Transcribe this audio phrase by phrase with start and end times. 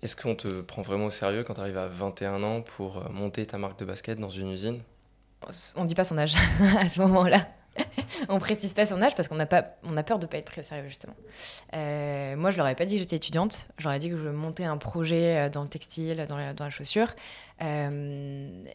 [0.00, 3.08] Est-ce qu'on te prend vraiment au sérieux quand tu arrives à 21 ans pour euh,
[3.10, 4.80] monter ta marque de basket dans une usine?
[5.74, 6.36] On dit pas son âge
[6.78, 7.48] à ce moment-là.
[8.28, 10.88] on précise pas son âge parce qu'on a, peur de pas être pris au sérieux,
[10.88, 11.14] justement.
[11.74, 13.68] Euh, moi, je leur ai pas dit que j'étais étudiante.
[13.76, 17.14] J'aurais dit que je montais un projet euh, dans le textile, dans la, chaussure.
[17.60, 17.72] et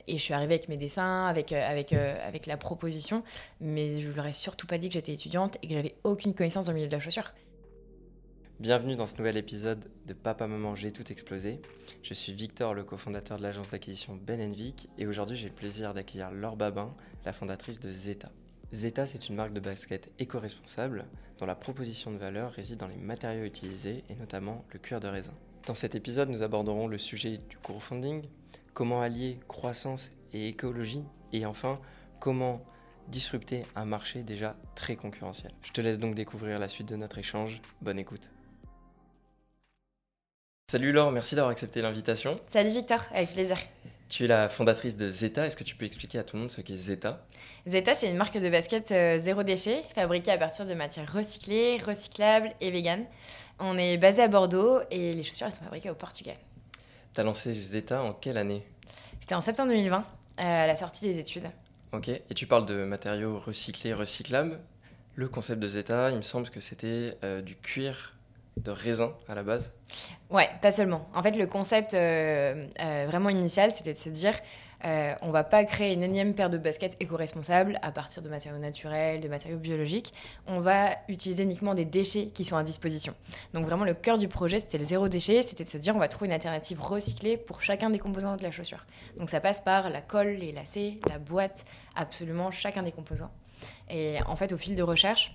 [0.10, 3.24] je suis arrivée avec mes dessins, avec, avec, avec la proposition.
[3.62, 6.66] Mais je leur ai surtout pas dit que j'étais étudiante et que j'avais aucune connaissance
[6.66, 7.32] dans le milieu de la chaussure.
[8.64, 11.60] Bienvenue dans ce nouvel épisode de Papa Maman J'ai tout explosé.
[12.02, 15.94] Je suis Victor, le cofondateur de l'agence d'acquisition Ben Vic, et aujourd'hui j'ai le plaisir
[15.94, 16.96] d'accueillir Laure Babin,
[17.26, 18.32] la fondatrice de Zeta.
[18.72, 21.04] Zeta, c'est une marque de basket éco-responsable
[21.40, 25.10] dont la proposition de valeur réside dans les matériaux utilisés et notamment le cuir de
[25.10, 25.34] raisin.
[25.68, 28.24] Dans cet épisode, nous aborderons le sujet du crowdfunding,
[28.74, 31.82] comment allier croissance et écologie, et enfin
[32.22, 32.64] comment
[33.10, 35.52] disrupter un marché déjà très concurrentiel.
[35.64, 37.62] Je te laisse donc découvrir la suite de notre échange.
[37.82, 38.33] Bonne écoute.
[40.74, 42.34] Salut Laure, merci d'avoir accepté l'invitation.
[42.48, 43.60] Salut Victor, avec plaisir.
[44.10, 45.46] Tu es la fondatrice de Zeta.
[45.46, 47.24] Est-ce que tu peux expliquer à tout le monde ce qu'est Zeta?
[47.68, 51.78] Zeta, c'est une marque de basket euh, zéro déchet, fabriquée à partir de matières recyclées,
[51.78, 53.06] recyclables et véganes.
[53.60, 56.38] On est basé à Bordeaux et les chaussures, elles sont fabriquées au Portugal.
[57.14, 58.66] Tu as lancé Zeta en quelle année?
[59.22, 60.04] C'était en septembre 2020, euh,
[60.38, 61.52] à la sortie des études.
[61.92, 64.60] Ok, et tu parles de matériaux recyclés, recyclables.
[65.14, 68.13] Le concept de Zeta, il me semble que c'était euh, du cuir
[68.58, 69.74] de raisin à la base
[70.30, 71.08] Ouais, pas seulement.
[71.14, 74.34] En fait, le concept euh, euh, vraiment initial, c'était de se dire
[74.86, 78.60] euh, on va pas créer une énième paire de baskets éco-responsables à partir de matériaux
[78.60, 80.14] naturels, de matériaux biologiques.
[80.46, 83.14] On va utiliser uniquement des déchets qui sont à disposition.
[83.54, 86.00] Donc vraiment, le cœur du projet, c'était le zéro déchet, c'était de se dire on
[86.00, 88.86] va trouver une alternative recyclée pour chacun des composants de la chaussure.
[89.18, 91.64] Donc ça passe par la colle, les lacets, la boîte,
[91.96, 93.32] absolument chacun des composants.
[93.90, 95.34] Et en fait, au fil de recherche,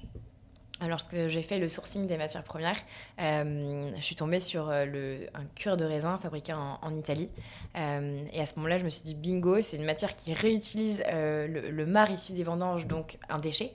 [0.86, 2.76] Lorsque j'ai fait le sourcing des matières premières,
[3.20, 7.30] euh, je suis tombée sur euh, le, un cuir de raisin fabriqué en, Italie.
[7.76, 11.02] Euh, et à ce moment-là, je me suis dit, bingo, c'est une matière qui réutilise
[11.10, 13.72] le, le, marc issu des vendanges, donc un déchet,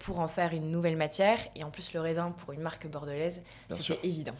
[0.00, 1.38] pour en faire une nouvelle matière.
[1.54, 3.40] Et en plus, le raisin pour une marque bordelaise,
[3.70, 4.34] c'était évident.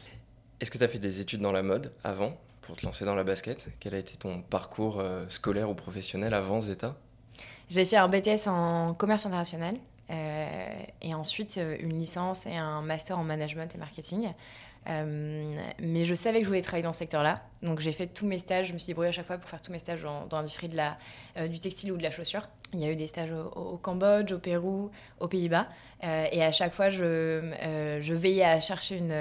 [0.60, 3.14] Est-ce que tu as fait des études dans la mode avant pour te lancer dans
[3.14, 3.68] la basket?
[3.78, 6.96] Quel a été ton parcours scolaire ou professionnel avant Zeta?
[7.68, 9.76] J'ai fait un BTS en commerce international.
[10.10, 14.32] Euh, et ensuite euh, une licence et un master en management et marketing.
[14.88, 17.42] Euh, mais je savais que je voulais travailler dans ce secteur-là.
[17.62, 19.62] Donc j'ai fait tous mes stages, je me suis débrouillée à chaque fois pour faire
[19.62, 20.98] tous mes stages dans, l'industrie de la,
[21.48, 22.48] du textile ou de la chaussure.
[22.72, 24.90] Il y a eu des stages au, Cambodge, au Pérou,
[25.20, 25.68] aux Pays-Bas.
[26.02, 29.12] et à chaque fois, je, je veillais à chercher une,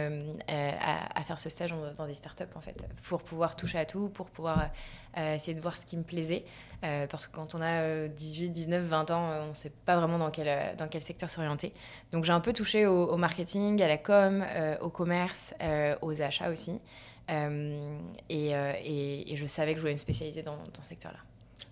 [0.47, 4.07] à, à, faire ce stage dans des startups, en fait, pour pouvoir toucher à tout,
[4.07, 4.69] pour pouvoir
[5.17, 6.45] essayer de voir ce qui me plaisait.
[6.84, 9.97] Euh, parce que quand on a 18, 19, 20 ans, euh, on ne sait pas
[9.97, 11.73] vraiment dans quel, euh, secteur s'orienter.
[12.11, 14.44] Donc j'ai un peu touché au, marketing, à la com,
[14.81, 15.53] au commerce,
[16.01, 16.81] aux achats aussi.
[17.29, 21.19] Et, je savais que je voulais une spécialité dans ce secteur-là.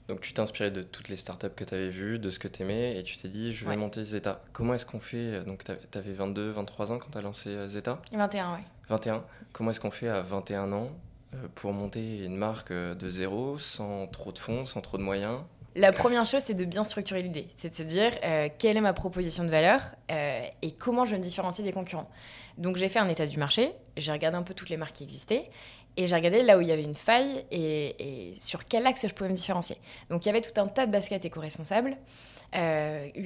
[0.07, 2.47] Donc tu t'es inspiré de toutes les startups que tu avais vues, de ce que
[2.47, 4.41] tu aimais, et tu t'es dit, je vais monter Zeta.
[4.53, 7.99] Comment est-ce qu'on fait Donc tu avais 22, 23 ans quand tu as lancé Zeta?
[8.13, 8.61] 21, oui.
[8.89, 9.23] 21.
[9.53, 10.89] Comment est-ce qu'on fait à 21 ans
[11.35, 15.03] euh, pour monter une marque euh, de zéro, sans trop de fonds, sans trop de
[15.03, 15.39] moyens?
[15.75, 17.47] La première chose, c'est de bien structurer l'idée.
[17.55, 21.21] C'est de se dire euh, quelle est ma proposition de valeur et comment je me
[21.21, 22.09] différencie des concurrents?
[22.57, 25.03] Donc j'ai fait un état du marché, j'ai regardé un peu toutes les marques qui
[25.03, 25.49] existaient
[25.99, 29.13] et j'ai regardé là où il y avait une faille et, sur quel axe je
[29.13, 29.75] pouvais me différencier.
[30.09, 31.97] Donc il y avait tout un tas de baskets éco-responsables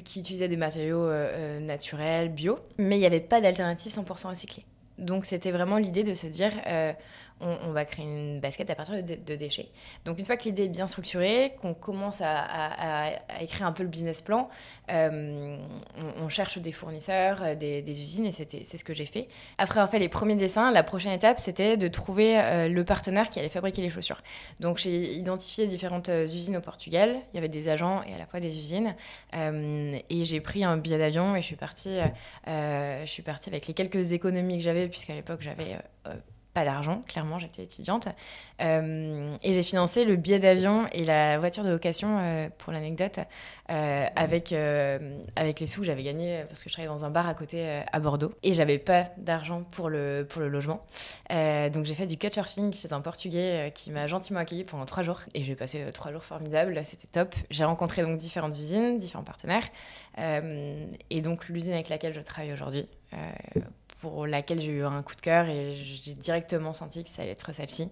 [0.04, 1.08] qui utilisaient des matériaux
[1.62, 4.66] naturels, bio, mais il n'y avait pas d'alternative 100% recyclée.
[4.98, 6.52] Donc c'était vraiment l'idée de se dire
[7.40, 9.70] on, va créer une basket à partir de, déchets.
[10.06, 13.10] Donc une fois que l'idée est bien structurée, qu'on commence à,
[13.42, 14.50] écrire un peu le business plan,
[14.92, 15.58] euh,
[16.20, 19.28] on, cherche des fournisseurs, euh, des, usines, et c'est ce que j'ai fait.
[19.58, 23.30] Après avoir fait les premiers dessins, la prochaine étape, c'était de trouver euh, le partenaire
[23.30, 24.22] qui allait fabriquer les chaussures.
[24.60, 28.26] Donc j'ai identifié différentes usines au Portugal, il y avait des agents et à la
[28.26, 28.96] fois des usines,
[29.34, 31.98] et j'ai pris un billet d'avion et je suis partie,
[32.48, 35.78] je suis partie avec les quelques économies que j'avais, puisqu'à l'époque j'avais
[36.54, 38.08] pas d'argent, clairement, j'étais étudiante.
[38.62, 43.20] Euh, et j'ai financé le billet d'avion et la voiture de location, euh, pour l'anecdote,
[43.72, 44.54] euh, avec,
[45.36, 47.82] avec les sous que j'avais gagnés parce que je travaillais dans un bar à côté
[47.92, 48.34] à Bordeaux.
[48.44, 50.86] Et j'avais pas d'argent pour le, pour le logement.
[51.30, 55.22] donc j'ai fait du couchsurfing chez un Portugais qui m'a gentiment accueilli pendant trois jours.
[55.34, 57.34] Et j'ai passé trois jours formidables, c'était top.
[57.50, 59.68] J'ai rencontré donc différentes usines, différents partenaires.
[60.18, 62.88] et donc l'usine avec laquelle je travaille aujourd'hui
[64.04, 67.32] pour laquelle j'ai eu un coup de cœur et j'ai directement senti que ça allait
[67.32, 67.90] être celle-ci.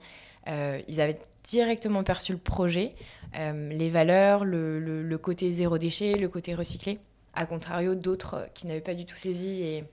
[0.50, 2.96] Euh, ils avaient directement perçu le projet,
[3.38, 7.00] euh, les valeurs, le, le, côté zéro déchet, le côté recyclé,
[7.34, 9.86] à contrario d'autres qui n'avaient pas du tout saisi et,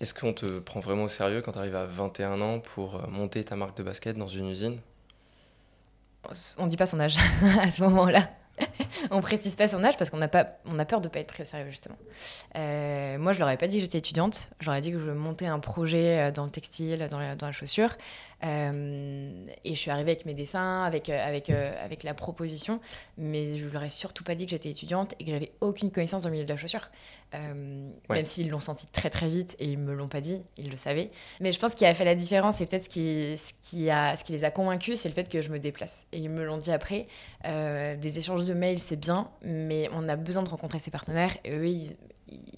[0.00, 3.06] Est-ce qu'on te prend vraiment au sérieux quand tu arrives à 21 ans pour euh,
[3.06, 4.80] monter ta marque de basket dans une usine?
[6.58, 7.18] On dit pas son âge
[7.60, 8.28] à ce moment-là.
[9.10, 11.28] on précise pas son âge parce qu'on a, pas, on a peur de pas être
[11.28, 11.96] pris au sérieux, justement.
[12.56, 14.50] Euh, moi, je leur ai pas dit que j'étais étudiante.
[14.66, 17.52] Ai dit que je montais un projet euh, dans le textile, dans la, dans la
[17.52, 17.96] chaussure.
[18.44, 22.80] Euh, et je suis arrivée avec mes dessins, avec, avec, avec la proposition.
[23.18, 26.22] Mais je leur ai surtout pas dit que j'étais étudiante et que j'avais aucune connaissance
[26.22, 26.90] dans le milieu de la chaussure.
[27.32, 30.76] Même s'ils l'ont senti très très vite et ils me l'ont pas dit, ils le
[30.76, 31.10] savaient.
[31.40, 34.16] Mais je pense qu'il a fait la différence et peut-être ce qui, ce, qui a,
[34.16, 36.06] ce qui les a convaincus, c'est le fait que je me déplace.
[36.12, 37.06] Et ils me l'ont dit après.
[37.44, 41.52] des échanges de mails, c'est bien, mais on a besoin de rencontrer ses partenaires et
[41.52, 41.66] eux,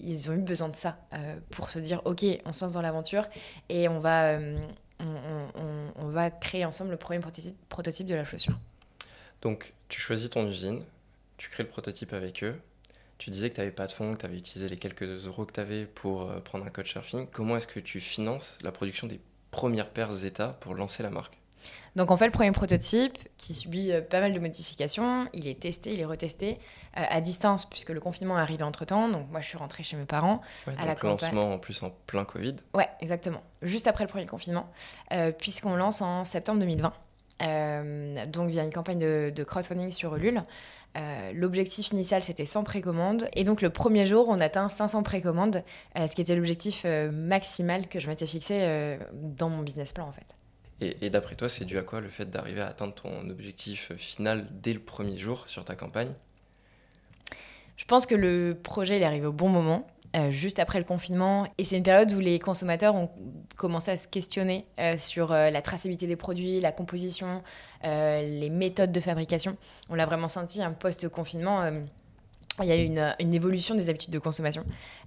[0.01, 2.81] ils, ont eu besoin de ça euh, pour se dire ok, on se lance dans
[2.81, 3.27] l'aventure
[3.69, 4.57] et on va, euh,
[4.99, 7.19] on, va créer ensemble le premier
[7.69, 8.57] prototype, de la chaussure.
[9.41, 10.83] Donc, tu choisis ton usine,
[11.37, 12.59] tu crées le prototype avec eux.
[13.17, 15.45] Tu disais que tu n'avais pas de fonds, que tu avais utilisé les quelques euros
[15.45, 17.27] que tu avais pour euh, prendre un coach surfing.
[17.31, 19.21] Comment est-ce que tu finances la production des
[19.51, 21.37] premières paires Zeta pour lancer la marque?
[21.95, 25.27] Donc on fait le premier prototype qui subit euh, pas mal de modifications.
[25.33, 26.59] Il est testé, il est retesté
[26.97, 29.07] euh, à distance puisque le confinement est arrivé entre temps.
[29.07, 30.41] Donc moi je suis rentrée chez mes parents.
[30.77, 32.57] à la lancement en plus en plein Covid.
[32.73, 33.41] Ouais, exactement.
[33.61, 34.69] Juste après le premier confinement,
[35.13, 38.25] euh, puisqu'on lance en septembre 2020.
[38.27, 40.43] donc via une campagne de, crowdfunding sur Ulule.
[41.33, 43.29] l'objectif initial, c'était 100 précommandes.
[43.33, 45.63] Et donc, le premier jour, on atteint 500 précommandes,
[45.95, 50.35] ce qui était l'objectif maximal que je m'étais fixé dans mon business plan, en fait.
[50.81, 54.45] Et, d'après toi, c'est dû à quoi le fait d'arriver à atteindre ton objectif final
[54.51, 56.11] dès le premier jour sur ta campagne?
[57.77, 59.87] Je pense que le projet il est arrivé au bon moment.
[60.15, 61.45] Euh, juste après le confinement.
[61.57, 63.09] Et c'est une période où les consommateurs ont
[63.57, 67.43] commencé à se questionner euh, sur euh, la traçabilité des produits, la composition,
[67.83, 69.57] les méthodes de fabrication.
[69.89, 71.69] On l'a vraiment senti, un post-confinement
[72.63, 74.63] il y a eu une, une, évolution des habitudes de consommation.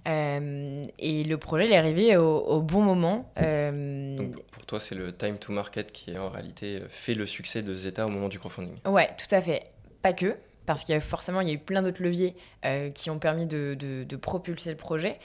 [0.07, 3.31] Euh, et le projet est arrivé au, bon moment.
[3.41, 7.61] Euh, Donc pour toi, c'est le time to market qui en réalité fait le succès
[7.61, 9.71] de Zeta au moment du crowdfunding Ouais, tout à fait.
[10.01, 10.35] Pas que
[10.65, 13.17] parce qu'il y a forcément il y a eu plein d'autres leviers euh, qui ont
[13.17, 15.17] permis de, de, propulser le projet.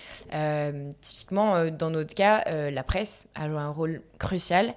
[1.02, 4.74] Typiquement, dans notre cas, la presse a joué un rôle crucial.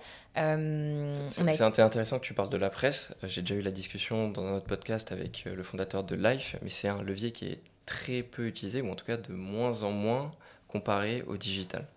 [1.31, 3.11] C'est intéressant que tu parles de la presse.
[3.23, 6.69] J'ai déjà eu la discussion dans un autre podcast avec le fondateur de Life, mais
[6.69, 9.91] c'est un levier qui est très peu utilisé, ou en tout cas de moins en
[9.91, 10.31] moins
[10.67, 11.87] comparé au digital.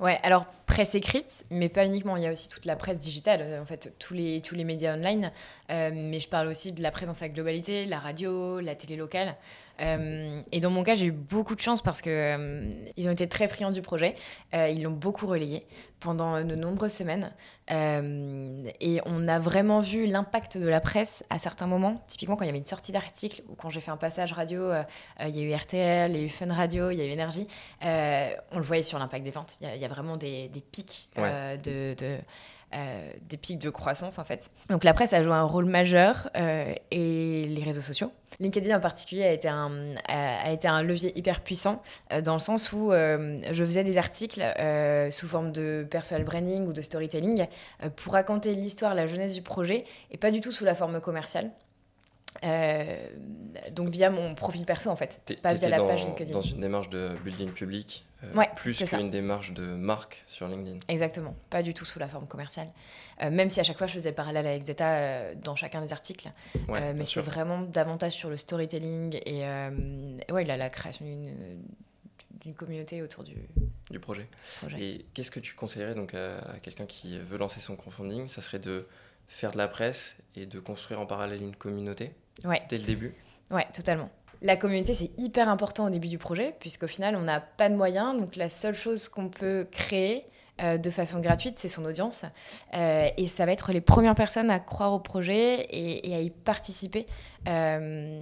[0.00, 2.16] Ouais, alors presse écrite, mais pas uniquement.
[2.16, 4.64] Il y a aussi toute la presse digitale, euh, en fait, tous les, tous les
[4.64, 5.32] médias online.
[5.70, 9.34] Euh, mais je parle aussi de la présence à globalité, la radio, la télé locale.
[9.80, 12.60] Euh, et dans mon cas, j'ai eu beaucoup de chance parce que
[12.96, 14.14] ils ont été très friands du projet.
[14.52, 15.64] ils l'ont beaucoup relayé
[16.00, 17.32] pendant de nombreuses semaines.
[17.70, 22.02] et on a vraiment vu l'impact de la presse à certains moments.
[22.08, 24.72] Typiquement, quand il y avait une sortie d'article ou quand j'ai fait un passage radio,
[25.20, 27.10] il y a eu RTL, il y a eu Fun Radio, il y a eu
[27.10, 27.46] Énergie.
[27.82, 29.58] on le voyait sur l'impact des ventes.
[29.60, 31.94] Il y, a vraiment des pics euh, de,
[32.74, 34.50] euh, des pics de croissance en fait.
[34.68, 38.12] Donc la presse a joué un rôle majeur euh, et les réseaux sociaux.
[38.40, 41.82] LinkedIn en particulier a été un, a, été un levier hyper puissant
[42.22, 44.44] dans le sens où je faisais des articles
[45.10, 47.46] sous forme de personal branding ou de storytelling
[47.96, 51.50] pour raconter l'histoire, la jeunesse du projet et pas du tout sous la forme commerciale.
[53.72, 56.32] Donc via mon profil perso en fait, pas via la page LinkedIn.
[56.32, 60.78] Dans une démarche de building public euh, plus qu'une démarche de marque sur LinkedIn.
[60.88, 62.68] Exactement, pas du tout sous la forme commerciale.
[63.22, 65.92] Euh, même si à chaque fois je faisais parallèle avec Zeta euh, dans chacun des
[65.92, 66.28] articles.
[66.68, 69.44] mais c'est vraiment davantage sur le storytelling et,
[70.32, 71.04] ouais, la, la création
[72.40, 73.36] d'une communauté autour du,
[73.90, 74.28] du projet.
[74.78, 78.26] Et qu'est-ce que tu conseillerais donc à, quelqu'un qui veut lancer son crowdfunding?
[78.26, 78.86] Ça serait de
[79.28, 82.12] faire de la presse et de construire en parallèle une communauté
[82.68, 83.14] dès le début
[83.50, 84.10] Ouais, totalement.
[84.40, 87.74] La communauté, c'est hyper important au début du projet, puisqu'au final, on n'a pas de
[87.74, 88.18] moyens.
[88.18, 90.24] Donc, la seule chose qu'on peut créer
[90.58, 92.24] de façon gratuite, c'est son audience.
[92.74, 96.30] Euh, et ça va être les premières personnes à croire au projet et, à y
[96.30, 97.06] participer
[97.46, 98.20] euh,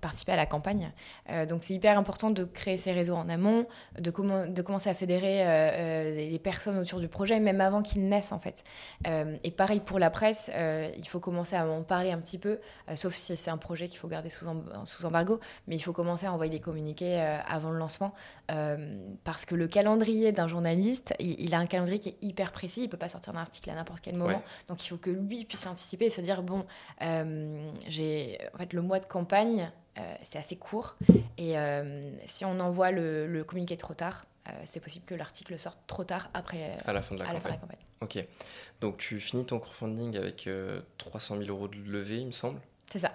[0.00, 0.92] participer à la campagne.
[1.30, 3.66] Euh, donc c'est hyper important de créer ces réseaux en amont,
[3.98, 8.38] de, commencer à fédérer euh, les personnes autour du projet, même avant qu'ils naissent en
[8.38, 8.64] fait.
[9.06, 10.50] et pareil pour la presse,
[10.98, 12.58] il faut commencer à en parler un petit peu,
[12.94, 14.46] sauf si c'est un projet qu'il faut garder sous,
[15.04, 18.12] embargo, mais il faut commencer à envoyer des communiqués avant le lancement,
[19.24, 22.88] parce que le calendrier d'un journaliste, il, a un calendrier qui est hyper précis, il
[22.88, 25.66] peut pas sortir d'un article à n'importe quel moment, donc il faut que lui puisse
[25.66, 26.66] anticiper et se dire, bon,
[27.88, 30.96] j'ai en fait, le mois de campagne, euh, c'est assez court.
[31.38, 35.78] Et euh, si on envoie le, communiqué trop tard, euh, c'est possible que l'article sorte
[35.86, 37.58] trop tard après à la fin de la, campagne.
[38.00, 38.24] Ok.
[38.80, 40.48] Donc tu finis ton crowdfunding avec
[40.98, 42.60] 300 000 euros de levée, il me semble.
[42.90, 43.12] C'est ça.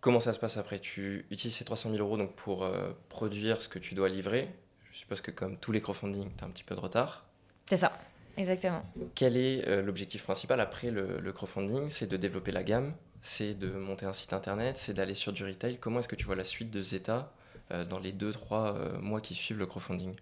[0.00, 0.78] Comment ça se passe après?
[0.78, 2.68] Tu utilises ces 300 000 euros donc pour
[3.08, 4.48] produire ce que tu dois livrer.
[4.92, 7.27] Je suppose que comme tous les crowdfunding, tu as un petit peu de retard.
[7.68, 7.92] C'est ça,
[8.36, 8.82] exactement.
[9.14, 11.88] Quel est euh, l'objectif principal après le, crowdfunding?
[11.88, 15.44] C'est de développer la gamme, c'est de monter un site internet, c'est d'aller sur du
[15.44, 15.78] retail.
[15.78, 17.32] Comment est-ce que tu vois la suite de Zeta
[17.70, 20.14] euh, dans les 2-3 mois qui suivent le crowdfunding?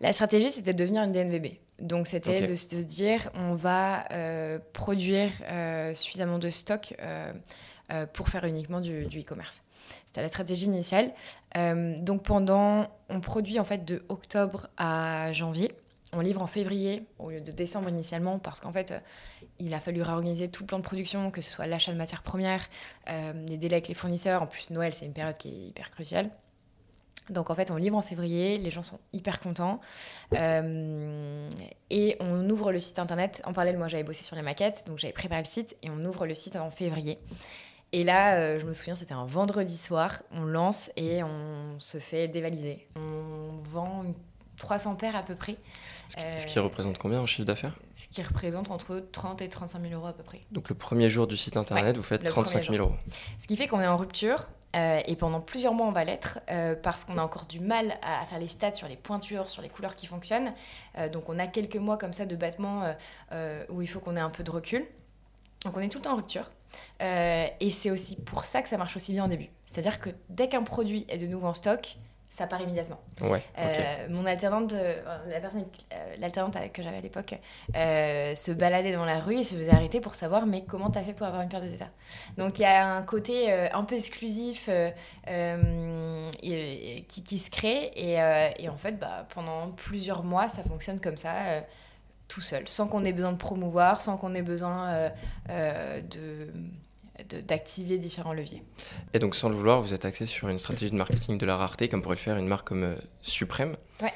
[0.00, 1.58] La stratégie, c'était de devenir une DNVB.
[1.78, 4.04] Donc c'était de se dire, on va
[4.72, 5.30] produire
[5.94, 6.94] suffisamment de stock
[8.12, 9.62] pour faire uniquement du e-commerce.
[10.06, 11.12] C'était la stratégie initiale.
[11.56, 15.72] Euh, donc pendant, on produit en fait de octobre à janvier.
[16.14, 18.98] On livre en février au lieu de décembre initialement parce qu'en fait, euh,
[19.58, 22.22] il a fallu réorganiser tout le plan de production, que ce soit l'achat de matières
[22.22, 22.66] premières,
[23.08, 24.42] euh, les délais avec les fournisseurs.
[24.42, 26.30] En plus, Noël, c'est une période qui est hyper cruciale.
[27.28, 29.80] Donc en fait, on livre en février, les gens sont hyper contents.
[30.32, 33.42] et on ouvre le site internet.
[33.44, 36.02] En parallèle, moi j'avais bossé sur les maquettes, donc j'avais préparé le site et on
[36.04, 37.18] ouvre le site en février.
[37.92, 41.98] Et là, euh, je me souviens, c'était un vendredi soir, on lance et on se
[41.98, 42.86] fait dévaliser.
[42.96, 44.04] On vend
[44.58, 45.56] 300 paires à peu près.
[46.08, 47.74] Ce qui, représente combien en chiffre d'affaires?
[47.94, 50.40] Ce qui représente entre 30 et 35 000 euros à peu près.
[50.52, 52.94] Donc le premier jour du site internet, vous faites 35 000 euros.
[53.38, 54.48] Ce qui fait qu'on est en rupture.
[54.76, 57.98] Euh, et pendant plusieurs mois, on va l'être euh, parce qu'on a encore du mal
[58.02, 60.52] à, faire les stats sur les pointures, sur les couleurs qui fonctionnent.
[61.10, 62.94] donc on a quelques mois comme ça de battement
[63.70, 64.86] où il faut qu'on ait un peu de recul.
[65.64, 66.50] Donc on est tout le temps en rupture.
[67.02, 69.48] Euh, et c'est aussi pour ça que ça marche aussi bien au début.
[69.66, 71.96] C'est-à-dire que dès qu'un produit est de nouveau en stock,
[72.38, 72.98] ça part immédiatement.
[73.20, 74.94] Ouais, euh, mon alternante, euh,
[75.28, 75.64] la personne,
[76.18, 77.34] l'alternante que j'avais à l'époque,
[77.74, 81.02] se baladait dans la rue et se faisait arrêter pour savoir mais comment tu as
[81.02, 81.88] fait pour avoir une paire de Zeta.
[82.36, 84.70] Donc il y a un côté un peu exclusif
[86.40, 91.16] qui, qui, se crée et, et en fait bah, pendant plusieurs mois ça fonctionne comme
[91.16, 91.62] ça
[92.28, 95.10] tout seul, sans qu'on ait besoin de promouvoir, sans qu'on ait besoin euh,
[95.50, 96.52] euh, de
[97.46, 98.62] d'activer différents leviers.
[99.12, 101.56] Et donc, sans le vouloir, vous êtes axé sur une stratégie de marketing de la
[101.56, 103.76] rareté, comme pourrait le faire une marque comme euh, Suprême.
[104.02, 104.12] Ouais.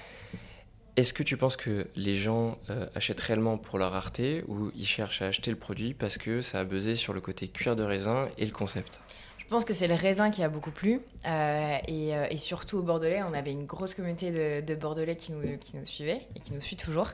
[0.97, 2.59] Est-ce que tu penses que les gens
[2.95, 6.61] achètent réellement pour la rareté ou ils cherchent à acheter le produit parce que ça
[6.61, 9.01] a buzzé sur le côté cuir de raisin et le concept?
[9.53, 11.01] Pense que c'est le raisin qui a beaucoup plu.
[11.27, 15.43] Euh, euh, et, surtout au Bordelais, on avait une grosse communauté de, Bordelais qui nous,
[15.85, 17.11] suivait et qui nous suit toujours.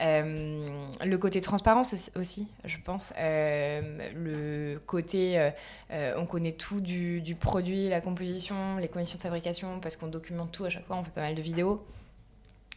[0.00, 0.68] Euh,
[1.02, 3.14] le côté transparence aussi, je pense.
[3.18, 5.50] le côté,
[5.90, 10.64] on connaît tout du, produit, la composition, les conditions de fabrication, parce qu'on documente tout
[10.64, 11.86] à chaque fois, on fait pas mal de vidéos.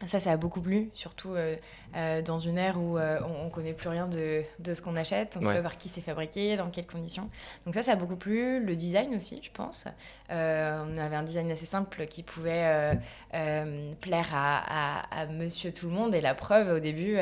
[0.07, 1.57] Ça, ça a beaucoup plu, surtout euh,
[1.97, 4.95] euh, dans une ère où euh, on ne connaît plus rien de, de ce qu'on
[4.95, 7.29] achète, on ne sait pas par qui c'est fabriqué, dans quelles conditions.
[7.65, 8.63] Donc ça, ça a beaucoup plu.
[8.63, 9.87] Le design aussi, je pense.
[10.29, 12.97] on avait un design assez simple qui pouvait
[13.99, 16.15] plaire à, à, monsieur tout le monde.
[16.15, 17.17] Et la preuve, au début,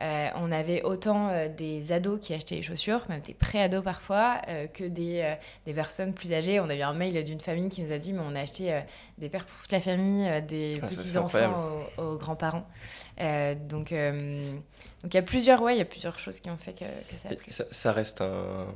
[0.00, 4.40] on avait autant des ados qui achetaient les chaussures, même des pré-ados parfois,
[4.72, 5.36] que des,
[5.66, 6.60] des, personnes plus âgées.
[6.60, 8.80] On a eu un mail d'une famille qui nous a dit, mais on a acheté
[9.18, 12.66] des paires pour toute la famille, des ah, petits-enfants au grands-parents.
[13.20, 14.52] Euh, donc, euh,
[15.02, 16.86] donc il y a plusieurs, ouais, il y a plusieurs choses qui ont fait que,
[17.16, 17.50] ça a plu.
[17.50, 18.66] Ça, reste un,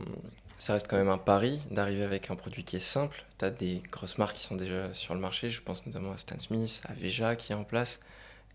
[0.59, 3.25] ça reste quand même un pari d'arriver avec un produit qui est simple.
[3.39, 5.49] Tu as des grosses marques qui sont déjà sur le marché.
[5.49, 8.01] Je pense notamment à Stan Smith, à Veja qui est en place.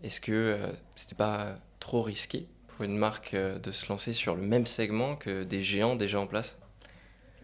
[0.04, 4.42] Est-ce que euh, c'était pas trop risqué pour une marque de se lancer sur le
[4.42, 6.58] même segment que des géants déjà en place?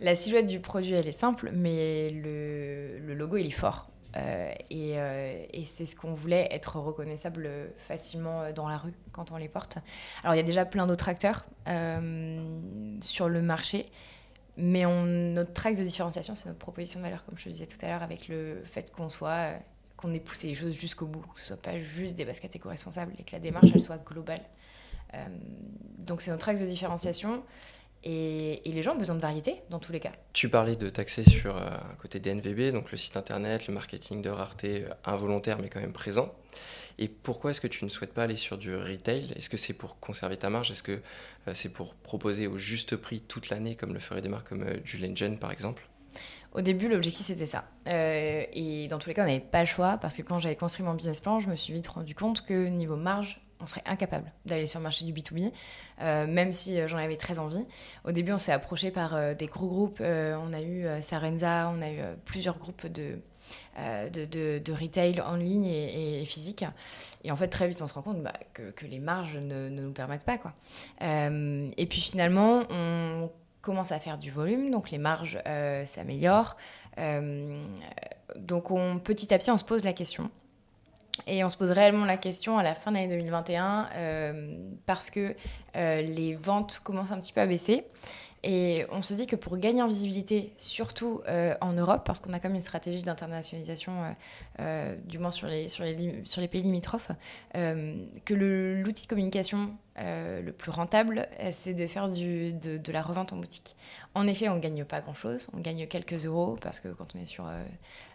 [0.00, 3.90] La silhouette du produit, elle est simple, mais le, le logo, il est fort.
[4.16, 9.32] Euh, euh, et, c'est ce qu'on voulait, être reconnaissable facilement euh, dans la rue quand
[9.32, 9.78] on les porte.
[10.22, 11.44] Alors il y a déjà plein d'autres acteurs
[13.00, 13.90] sur le marché,
[14.56, 17.76] mais notre axe de différenciation, c'est notre proposition de valeur, comme je le disais tout
[17.82, 19.52] à l'heure, avec le fait qu'on soit
[19.96, 23.12] qu'on ait poussé les choses jusqu'au bout, que ce soit pas juste des baskets éco-responsables
[23.18, 24.40] et que la démarche elle soit globale.
[25.98, 27.42] donc c'est notre axe de différenciation.
[28.04, 30.12] Et, les gens ont besoin de variété dans tous les cas.
[30.32, 34.22] Tu parlais de taxer sur euh, un côté DNVB, donc le site internet, le marketing
[34.22, 36.32] de rareté euh, involontaire mais quand même présent.
[36.98, 39.32] Et pourquoi est-ce que tu ne souhaites pas aller sur du retail?
[39.36, 40.70] Est-ce que c'est pour conserver ta marge?
[40.70, 41.00] Est-ce que
[41.48, 44.64] euh, c'est pour proposer au juste prix toute l'année comme le feraient des marques comme
[44.84, 45.88] Julian Jen par exemple?
[46.52, 47.64] Au début, l'objectif c'était ça.
[47.86, 50.84] et dans tous les cas, on n'avait pas le choix parce que quand j'avais construit
[50.84, 54.30] mon business plan, je me suis vite rendu compte que niveau marge, on serait incapable
[54.46, 55.52] d'aller sur le marché du B2B,
[56.00, 57.66] euh, même si euh, j'en avais très envie.
[58.04, 60.00] Au début, on s'est approché par euh, des gros groupes.
[60.00, 63.18] on a eu Sarenza, on a eu plusieurs groupes de,
[63.76, 66.64] de, retail en ligne et, physique.
[67.24, 69.92] Et en fait, très vite, on se rend compte bah, que, les marges ne, nous
[69.92, 70.38] permettent pas.
[70.38, 70.52] Quoi.
[71.00, 75.38] et puis finalement, on commence à faire du volume, donc les marges
[75.84, 76.56] s'améliorent.
[78.36, 80.30] donc on, petit à petit, on se pose la question
[81.26, 84.56] et on se pose réellement la question à la fin de l'année 2021 euh,
[84.86, 85.34] parce que
[85.76, 87.84] euh, les ventes commencent un petit peu à baisser.
[88.44, 92.32] Et on se dit que pour gagner en visibilité, surtout euh, en Europe, parce qu'on
[92.32, 94.14] a comme une stratégie d'internationalisation,
[95.06, 97.10] du moins sur les, sur les, sur les pays limitrophes,
[97.54, 103.76] que l'outil de communication le plus rentable, c'est de faire de, la revente en boutique.
[104.14, 107.18] En effet, on ne gagne pas grand-chose, on gagne quelques euros, parce que quand on
[107.18, 107.50] est sur,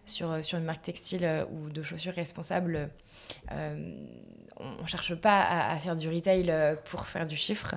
[0.05, 2.89] sur, sur une marque textile ou de chaussures responsables,
[4.57, 7.75] on ne cherche pas à, faire du retail euh, pour faire du chiffre,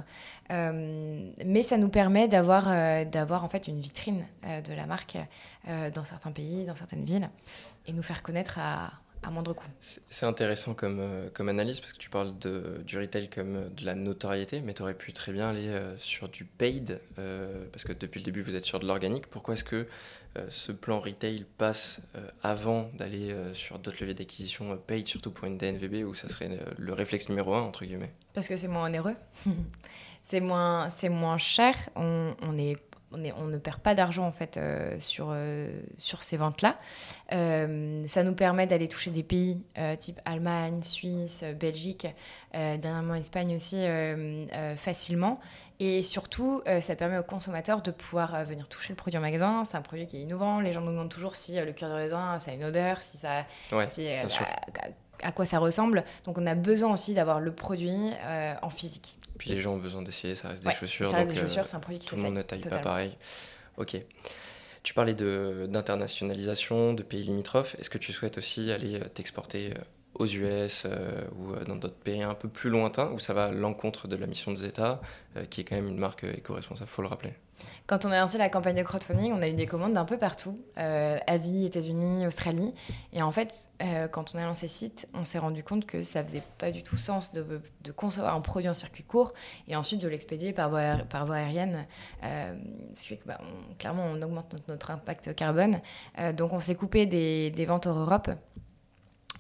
[0.51, 4.27] euh, mais ça nous permet d'avoir euh, d'avoir en fait une vitrine
[4.65, 5.19] de la marque
[5.95, 7.29] dans certains pays, dans certaines villes,
[7.87, 9.66] et nous faire connaître à, à moindre coût.
[9.80, 13.94] C'est intéressant comme, comme analyse parce que tu parles de, du retail comme de la
[13.94, 18.25] notoriété, mais tu aurais pu très bien aller sur du paid parce que depuis le
[18.25, 19.26] début vous êtes sur de l'organique.
[19.26, 19.87] Pourquoi est-ce que
[20.37, 25.30] euh, ce plan retail passe euh, avant d'aller euh, sur d'autres leviers d'acquisition paid, surtout
[25.30, 28.12] pour une DNVB où ça serait le réflexe numéro un, entre guillemets?
[28.35, 29.16] Parce que c'est moins onéreux.
[30.28, 31.75] c'est moins, moins cher.
[31.94, 32.76] On, on est
[33.13, 36.77] on, ne perd pas d'argent en fait euh, sur, euh, sur ces ventes-là.
[37.33, 39.65] Euh, ça nous permet d'aller toucher des pays
[39.99, 42.07] type Allemagne, Suisse, Belgique,
[42.53, 43.85] dernièrement Espagne aussi
[44.77, 45.41] facilement.
[45.79, 49.65] Et surtout, ça permet aux consommateurs de pouvoir venir toucher le produit en magasin.
[49.65, 50.61] C'est un produit qui est innovant.
[50.61, 53.19] Les gens nous demandent toujours si le cœur de raisin, ça a une odeur, si
[53.19, 53.45] ça,
[55.23, 56.04] à, quoi ça ressemble.
[56.25, 58.11] Donc on a besoin aussi d'avoir le produit
[58.62, 59.18] en physique.
[59.38, 61.11] Puis les gens ont besoin d'essayer, ça reste des chaussures.
[61.11, 63.16] Ça reste des chaussures, c'est un produit qui Tout le monde ne taille pas pareil.
[63.76, 63.96] Ok.
[64.82, 67.75] Tu parlais d'internationalisation, de, de, pays limitrophes.
[67.80, 69.80] Est-ce que tu souhaites aussi aller euh, t'exporter euh,
[70.18, 73.46] aux US euh, ou euh, dans d'autres pays un peu plus lointains où ça va
[73.46, 75.00] à l'encontre de la mission de Zeta,
[75.37, 77.35] euh, qui est quand même une marque éco-responsable, faut le rappeler?
[77.87, 80.19] Quand on a lancé la campagne de crowdfunding, on a eu des commandes d'un peu
[80.19, 82.75] partout, Asie, États-Unis, Australie.
[83.13, 83.71] Et en fait,
[84.11, 86.97] quand on a lancé site, on s'est rendu compte que ça faisait pas du tout
[86.97, 87.61] sens de,
[87.97, 89.33] concevoir un produit en circuit court
[89.69, 91.87] et ensuite de l'expédier par voie, aérienne.
[92.23, 93.41] ce qui fait que bah,
[93.79, 95.81] clairement, on augmente notre, impact carbone.
[96.37, 98.31] donc on s'est coupé des, ventes hors Europe.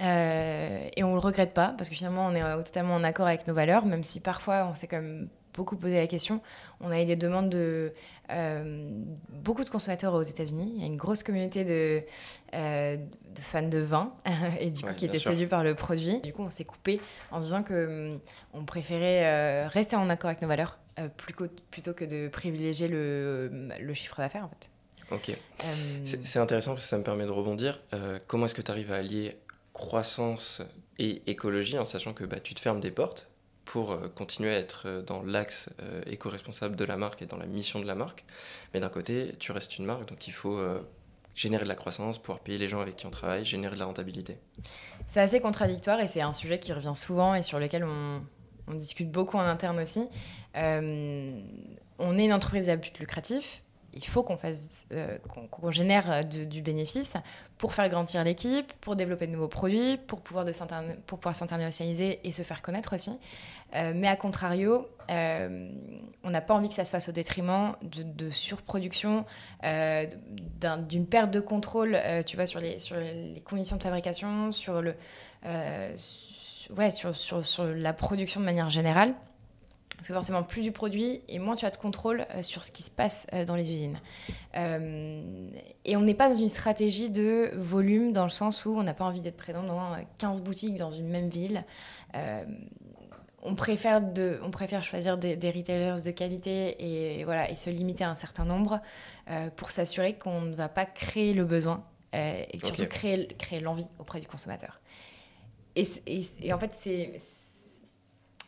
[0.02, 3.26] Euh, et on le regrette pas parce que finalement on est euh, totalement en accord
[3.26, 6.40] avec nos valeurs, même si parfois on s'est quand même beaucoup posé la question.
[6.80, 7.92] On a eu des demandes de
[8.30, 8.90] euh,
[9.30, 10.72] beaucoup de consommateurs aux États-Unis.
[10.76, 12.02] Il y a une grosse communauté de,
[12.52, 14.12] de fans de vin
[14.60, 16.20] et du coup qui étaient séduits par le produit.
[16.20, 18.18] Du coup, on s'est coupé en disant que
[18.52, 20.78] on préférait rester en accord avec nos valeurs
[21.16, 24.70] plutôt que de privilégier le, le chiffre d'affaires en fait.
[25.10, 25.36] Ok.
[26.04, 27.80] C'est intéressant parce que ça me permet de rebondir.
[28.26, 29.36] comment est-ce que tu arrives à allier
[29.72, 30.62] croissance
[30.98, 33.28] et écologie en sachant que bah, tu te fermes des portes
[33.66, 37.36] pour euh, continuer à être euh, dans l'axe euh, éco-responsable de la marque et dans
[37.36, 38.24] la mission de la marque.
[38.72, 40.58] Mais d'un côté, tu restes une marque, donc il faut
[41.34, 43.84] générer de la croissance, pouvoir payer les gens avec qui on travaille, générer de la
[43.84, 44.38] rentabilité.
[45.06, 48.22] C'est assez contradictoire et c'est un sujet qui revient souvent et sur lequel on,
[48.68, 50.08] on discute beaucoup en interne aussi.
[50.54, 53.62] on est une entreprise à but lucratif,
[53.96, 55.18] il faut qu'on fasse, euh,
[55.50, 57.14] qu'on génère euh, du bénéfice
[57.58, 60.52] pour faire grandir l'équipe, pour développer de nouveaux produits, pour pouvoir, de
[61.06, 63.18] pour pouvoir s'internationaliser et se faire connaître aussi.
[63.74, 68.28] Euh, mais à contrario, on n'a pas envie que ça se fasse au détriment de,
[68.28, 69.24] surproduction,
[69.62, 74.96] d'une perte de contrôle, tu vois, sur les, sur les conditions de fabrication, sur, le,
[76.76, 79.14] ouais, sur, sur, sur la production de manière générale.
[79.96, 82.70] Parce que forcément, plus du produit et moins tu as de contrôle euh, sur ce
[82.70, 83.98] qui se passe euh, dans les usines.
[84.56, 85.48] Euh,
[85.84, 88.94] et on n'est pas dans une stratégie de volume dans le sens où on n'a
[88.94, 91.64] pas envie d'être présent dans 15 boutiques dans une même ville.
[93.42, 96.76] on, préfère de, on préfère choisir des, retailers de qualité
[97.18, 98.80] et, voilà, et se limiter à un certain nombre
[99.56, 104.20] pour s'assurer qu'on ne va pas créer le besoin et surtout créer, créer l'envie auprès
[104.20, 104.80] du consommateur.
[105.76, 105.86] Et,
[106.40, 107.12] et en fait, c'est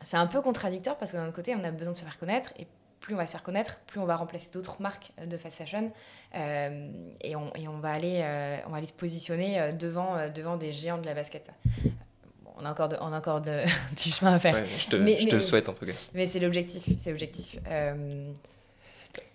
[0.02, 2.52] c'est un peu contradictoire parce que d'un côté, on a besoin de se faire connaître
[2.58, 2.66] et
[3.00, 5.92] plus on va se faire connaître, plus on va remplacer d'autres marques de fast fashion
[6.34, 6.90] euh,
[7.22, 10.56] et, on, et, on, va aller, euh, on va aller se positionner euh, devant, devant
[10.56, 11.50] des géants de la basket.
[12.56, 13.62] on a encore, de, on a encore de,
[13.96, 14.56] du chemin à faire.
[14.66, 15.92] je te, mais, je te le souhaite en tout cas.
[16.14, 16.84] Mais c'est l'objectif.
[16.98, 17.56] C'est l'objectif.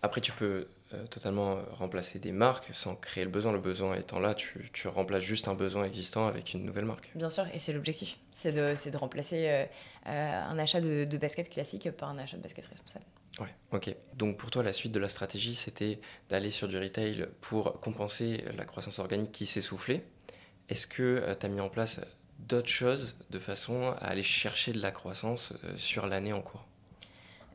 [0.01, 0.67] Après, tu peux euh,
[1.09, 3.51] totalement remplacer des marques sans créer le besoin.
[3.51, 7.11] Le besoin étant là, tu, tu, remplaces juste un besoin existant avec une nouvelle marque.
[7.15, 8.19] Bien sûr, et c'est l'objectif.
[8.31, 9.65] C'est de, de, remplacer euh,
[10.07, 13.05] euh, un achat de, de, basket classique par un achat de basket responsable.
[13.39, 13.95] Ouais, ok.
[14.15, 18.43] Donc pour toi, la suite de la stratégie, c'était d'aller sur du retail pour compenser
[18.55, 20.03] la croissance organique qui s'est soufflée.
[20.69, 21.99] Est-ce que tu as mis en place
[22.39, 26.65] d'autres choses de façon à aller chercher de la croissance sur l'année en cours?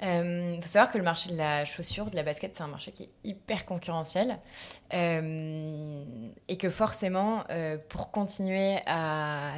[0.01, 2.69] Il euh, faut savoir que le marché de la chaussure, de la basket, c'est un
[2.69, 4.39] marché qui est hyper concurrentiel
[4.95, 6.05] euh,
[6.49, 9.55] et que forcément, euh, pour, continuer à,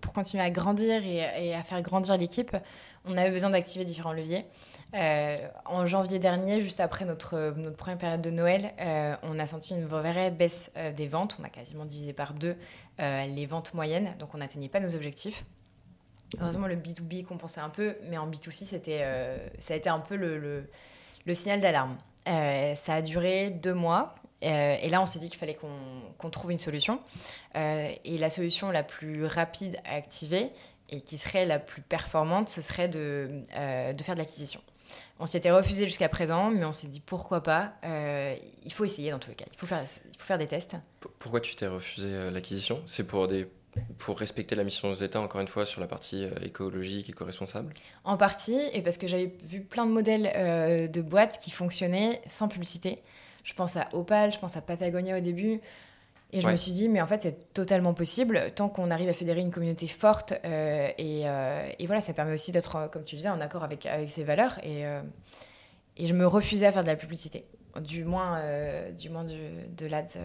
[0.00, 2.56] pour continuer à grandir et, à faire grandir l'équipe,
[3.04, 4.46] on avait besoin d'activer différents leviers.
[4.94, 8.72] en janvier dernier, juste après notre, notre première période de Noël,
[9.22, 11.36] on a senti une vraie baisse des ventes.
[11.40, 12.56] On a quasiment divisé par deux
[12.98, 15.44] les ventes moyennes, donc on n'atteignait pas nos objectifs.
[16.40, 19.04] Heureusement, le B2B compensait un peu, mais en B2C, c'était,
[19.58, 20.66] ça a été un peu le,
[21.34, 21.96] signal d'alarme.
[22.26, 24.16] ça a duré deux mois.
[24.42, 27.00] Euh, et là, on s'est dit qu'il fallait qu'on trouve une solution.
[27.56, 30.50] Euh, et la solution la plus rapide à activer
[30.88, 34.60] et qui serait la plus performante, ce serait de, euh, de faire de l'acquisition.
[35.18, 37.72] On s'était refusé jusqu'à présent, mais on s'est dit pourquoi pas.
[37.82, 39.46] il faut essayer dans tous les cas.
[39.52, 40.76] Il faut faire, il faut faire des tests.
[41.18, 42.82] Pourquoi tu t'es refusé l'acquisition?
[42.86, 43.48] C'est pour des
[43.98, 47.72] pour respecter la mission des États, encore une fois, sur la partie écologique, éco-responsable
[48.04, 52.48] En partie, et parce que j'avais vu plein de modèles de boîtes qui fonctionnaient sans
[52.48, 53.02] publicité.
[53.44, 55.60] Je pense à Opal, je pense à Patagonia au début.
[56.32, 59.12] Et je me suis dit, mais en fait, c'est totalement possible tant qu'on arrive à
[59.12, 60.32] fédérer une communauté forte.
[60.44, 64.10] Euh, euh, et, voilà, ça permet aussi d'être, comme tu disais, en accord avec, avec
[64.10, 64.58] ses valeurs.
[64.64, 65.00] Et, euh,
[65.96, 67.46] et je me refusais à faire de la publicité,
[67.80, 68.40] du moins,
[68.98, 70.18] du moins de l'ads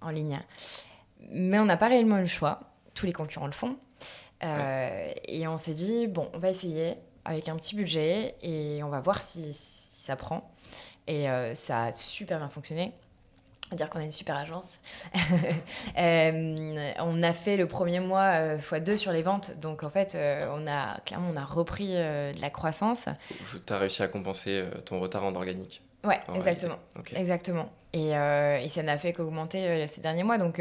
[0.00, 0.40] en ligne.
[1.30, 2.60] Mais on n'a pas réellement eu le choix.
[2.98, 3.76] Tous les concurrents le font.
[4.42, 9.00] Et on s'est dit, bon, on va essayer avec un petit budget et on va
[9.00, 10.50] voir si, si ça prend.
[11.06, 12.92] Et euh, ça a super bien fonctionné.
[13.72, 14.70] dire qu'on a une super agence.
[15.96, 19.58] Euh, on a fait le premier mois x2 euh, sur les ventes.
[19.58, 20.16] Donc en fait,
[20.52, 23.08] on a clairement on a repris de la croissance.
[23.66, 25.82] Tu as réussi à compenser ton retard en organique.
[26.04, 26.78] Ouais, exactement.
[27.14, 27.72] Exactement.
[27.92, 30.38] Et, et, ça n'a fait qu'augmenter ces derniers mois.
[30.38, 30.60] Donc,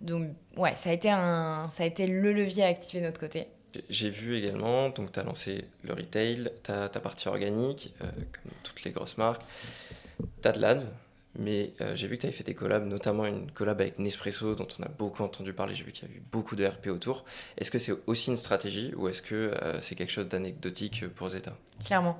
[0.00, 3.20] donc ouais, ça a, été un, ça a été le levier à activer de notre
[3.20, 3.48] côté.
[3.90, 8.82] J'ai vu également, donc tu as lancé le retail, ta, ta partie organique, comme toutes
[8.84, 9.42] les grosses marques.
[10.40, 10.86] T'as de l'ads,
[11.38, 14.54] mais euh, j'ai vu que tu avais fait des collabs, notamment une collab avec Nespresso
[14.54, 15.74] dont on a beaucoup entendu parler.
[15.74, 17.24] J'ai vu qu'il y a eu beaucoup de RP autour.
[17.56, 21.28] Est-ce que c'est aussi une stratégie ou est-ce que euh, c'est quelque chose d'anecdotique pour
[21.28, 21.52] Zeta?
[21.84, 22.18] Clairement.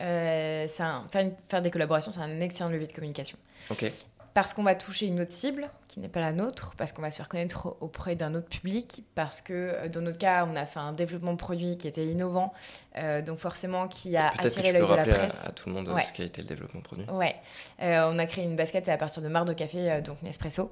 [0.00, 1.04] Euh, faire,
[1.48, 3.38] faire, des collaborations, c'est un excellent levier de communication.
[3.70, 3.90] Ok
[4.38, 7.10] parce qu'on va toucher une autre cible qui n'est pas la nôtre, parce qu'on va
[7.10, 10.66] se faire connaître auprès d'un autre public, parce que euh, dans notre cas, on a
[10.66, 12.52] fait un développement de produit qui était innovant,
[12.98, 15.40] euh, donc forcément qui a attiré l'œil de la presse.
[15.44, 17.06] À, à tout le monde ce qui a été le développement de produit.
[17.10, 17.34] Ouais,
[17.82, 20.70] euh, on a créé une basket à partir de marre de café, donc Nespresso,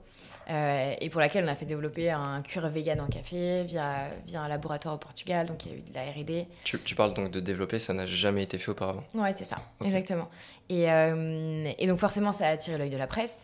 [0.49, 4.49] et pour laquelle on a fait développer un cuir vegan en café via, via un
[4.49, 6.47] laboratoire au Portugal, donc il y a eu de la R&D.
[6.63, 9.03] Tu, tu, parles donc de développer, ça n'a jamais été fait auparavant.
[9.15, 10.29] Ouais, c'est ça, exactement.
[10.69, 13.35] Et, et donc forcément, ça a attiré l'œil de la presse.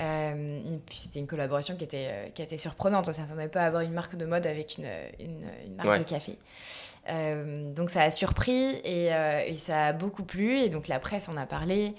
[0.00, 3.06] Euh, c'était une collaboration qui était, euh, qui était surprenante.
[3.06, 4.88] On ne s'attendait pas à avoir une marque de mode avec une,
[5.20, 6.36] une, marque de café.
[7.08, 10.58] Euh, donc ça a surpris et, et, ça a beaucoup plu.
[10.58, 11.94] Et donc la presse en a parlé.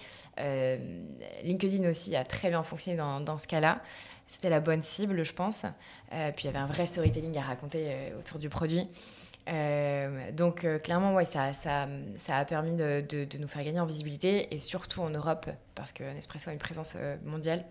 [1.43, 3.81] LinkedIn aussi a très bien fonctionné dans, dans ce cas-là.
[4.25, 5.65] C'était la bonne cible, je pense.
[6.09, 8.87] puis il y avait un vrai storytelling à raconter autour du produit.
[9.49, 13.85] Euh, donc clairement, ouais, ça, ça, ça, a permis de, de, nous faire gagner en
[13.85, 17.65] visibilité et surtout en Europe parce que Nespresso a une présence mondiale.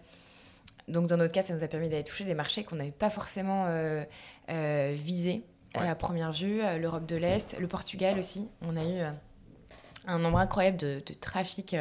[0.89, 3.11] Donc dans notre cas, ça nous a permis d'aller toucher des marchés qu'on n'avait pas
[3.11, 4.05] forcément euh,
[4.51, 5.43] euh, visés
[5.75, 6.61] à première vue.
[6.61, 8.49] Euh, L'Europe de l'Est, le Portugal aussi.
[8.63, 9.01] On a eu
[10.07, 11.77] un nombre incroyable de, trafic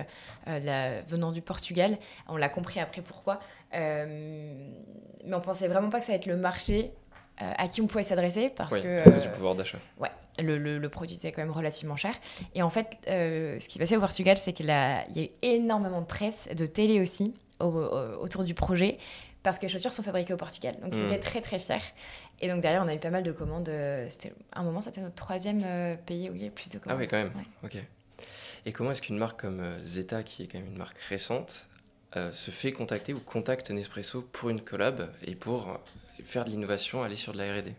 [0.45, 1.97] venant du Portugal.
[2.27, 3.39] On l'a compris après pourquoi.
[3.73, 6.91] mais on pensait vraiment pas que ça allait être le marché
[7.37, 9.79] à qui on pouvait s'adresser parce que du pouvoir d'achat.
[9.99, 12.13] Ouais, le, le, produit était quand même relativement cher.
[12.53, 16.01] Et en fait, ce qui s'est passé au Portugal, c'est qu'il y a eu énormément
[16.01, 18.97] de presse, de télé aussi, autour du projet
[19.43, 20.75] parce que les chaussures sont fabriquées au Portugal.
[20.81, 21.21] Donc c'était hmm.
[21.21, 21.81] très très fier.
[22.39, 23.69] Et donc derrière, on a eu pas mal de commandes.
[23.69, 26.77] Euh, c'était un moment, c'était notre troisième euh, pays où il y a plus de
[26.77, 26.99] commandes.
[26.99, 27.31] Ah oui, quand même.
[27.63, 27.77] Ok.
[28.65, 31.67] Et comment est-ce qu'une marque comme euh, Zeta, qui est quand même une marque récente,
[32.33, 35.79] se fait contacter ou contacte Nespresso pour une collab et pour
[36.25, 37.73] faire de l'innovation, aller sur de la R&D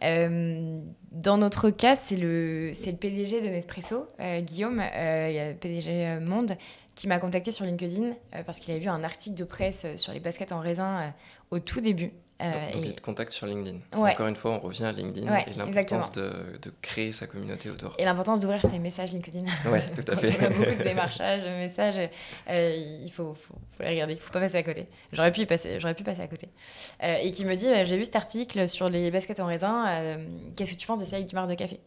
[0.00, 4.06] dans notre cas, c'est le, PDG de Nespresso,
[4.42, 6.56] Guillaume, euh, PDG Monde,
[6.96, 9.96] qui m'a contacté sur LinkedIn euh, parce qu'il avait vu un article de presse euh,
[9.96, 11.08] sur les baskets en raisin euh,
[11.50, 12.10] au tout début.
[12.38, 13.78] Donc, il te contacte sur LinkedIn.
[13.92, 17.94] Encore une fois, on revient à LinkedIn et l'importance de, de, créer sa communauté autour.
[17.98, 19.44] Et l'importance d'ouvrir ses messages LinkedIn.
[19.66, 20.30] Oui, tout à fait.
[20.30, 22.10] y a beaucoup de démarchages, de messages.
[22.48, 24.86] il faut, faut, faut, les regarder, il ne faut pas passer à côté.
[25.12, 26.48] J'aurais pu, passer, pu passer à côté.
[27.02, 30.18] et qui me dit J'ai vu cet article sur les baskets en raisin,
[30.56, 31.80] qu'est-ce que tu penses d'essayer avec du marc de café?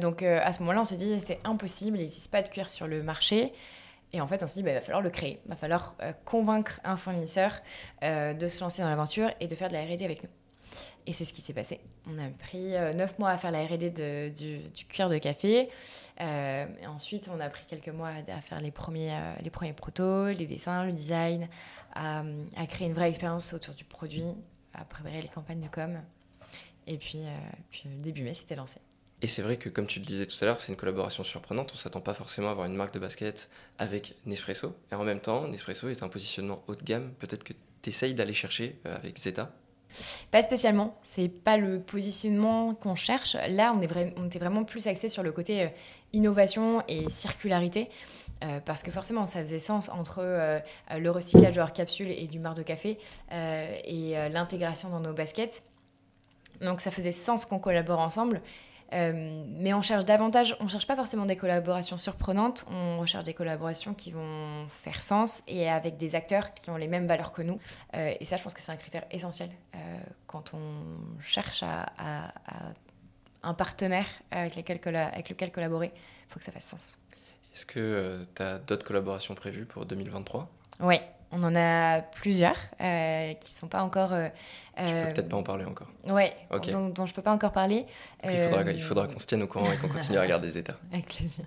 [0.00, 2.86] Donc à ce moment-là, on se dit c'est impossible, il n'existe pas de cuir sur
[2.86, 3.52] le marché.
[4.12, 5.40] Et en fait, on s'est dit, bah, il va falloir le créer.
[5.44, 7.52] Il va falloir euh, convaincre un fournisseur
[8.02, 10.30] euh, de se lancer dans l'aventure et de faire de la RD avec nous.
[11.06, 11.80] Et c'est ce qui s'est passé.
[12.06, 13.92] On a pris euh, neuf mois à faire la RD
[14.32, 15.68] du, cuir de café.
[16.20, 20.46] et ensuite, on a pris quelques mois à, faire les premiers, les premiers protos, les
[20.46, 21.48] dessins, le design,
[21.94, 22.22] à,
[22.68, 24.36] créer une vraie expérience autour du produit,
[24.74, 26.00] à préparer les campagnes de com.
[26.86, 27.24] Et puis,
[27.84, 28.78] début mai, c'était lancé.
[29.22, 31.70] Et c'est vrai que, comme tu le disais tout à l'heure, c'est une collaboration surprenante.
[31.70, 34.74] On ne s'attend pas forcément à avoir une marque de basket avec Nespresso.
[34.90, 37.12] Et en même temps, Nespresso est un positionnement haut de gamme.
[37.20, 39.52] Peut-être que tu essayes d'aller chercher euh, avec Zeta?
[40.32, 40.98] Pas spécialement.
[41.02, 43.36] C'est pas le positionnement qu'on cherche.
[43.48, 45.68] Là, on, était vraiment plus axé sur le côté euh,
[46.12, 47.90] innovation et circularité.
[48.42, 50.22] Euh, parce que forcément, ça faisait sens entre
[50.90, 52.98] le recyclage de leurs capsules et du marc de café
[53.30, 55.62] et l'intégration dans nos baskets.
[56.60, 58.42] Donc ça faisait sens qu'on collabore ensemble.
[58.92, 63.34] Euh, mais on cherche davantage, on cherche pas forcément des collaborations surprenantes, on recherche des
[63.34, 67.42] collaborations qui vont faire sens et avec des acteurs qui ont les mêmes valeurs que
[67.42, 67.58] nous.
[67.94, 69.78] Euh, et ça, je pense que c'est un critère essentiel euh,
[70.26, 71.86] quand on cherche à,
[73.44, 75.92] un partenaire avec, avec lequel collaborer.
[75.94, 77.02] Il faut que ça fasse sens.
[77.54, 80.48] Est-ce que tu as d'autres collaborations prévues pour 2023
[80.80, 80.96] Oui,
[81.32, 84.12] on en a plusieurs euh, qui ne sont pas encore.
[84.12, 84.28] Euh,
[84.76, 85.88] tu peux peut-être pas en parler encore.
[86.06, 86.34] Ouais,
[86.70, 87.86] dont, dont, je peux pas encore parler.
[88.24, 90.58] il faudra, il faudra qu'on se tienne au courant et qu'on continue à regarder des
[90.58, 90.76] états.
[90.92, 91.44] Avec plaisir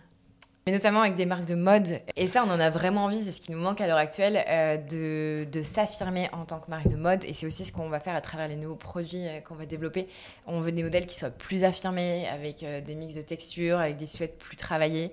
[0.65, 1.99] mais notamment avec des marques de mode.
[2.15, 4.43] Et ça, on en a vraiment envie, c'est ce qui nous manque à l'heure actuelle,
[4.49, 7.23] euh, de, s'affirmer en tant que marque de mode.
[7.25, 9.67] Et c'est aussi ce qu'on va faire à travers les nouveaux produits euh, qu'on va
[9.67, 10.07] développer.
[10.47, 13.97] On veut des modèles qui soient plus affirmés, avec euh, des mix de textures, avec
[13.97, 15.11] des silhouettes plus travaillées,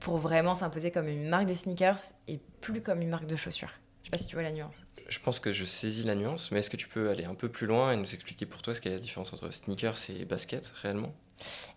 [0.00, 3.81] pour vraiment s'imposer comme une marque de sneakers et plus comme une marque de chaussures.
[4.12, 4.84] Pas si tu vois la nuance.
[5.08, 7.48] Je pense que je saisis la nuance, mais est-ce que tu peux aller un peu
[7.48, 10.70] plus loin et nous expliquer pour toi ce qu'est la différence entre sneakers et baskets
[10.82, 11.14] réellement?